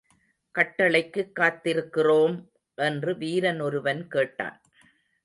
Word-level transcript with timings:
கட்டளைக்குக் 0.55 1.35
காத்திருக்கிறோம்! 1.35 2.35
என்று 2.77 3.17
வீரன் 3.17 3.59
ஒருவன் 3.59 4.07
கேட்டான். 4.07 4.57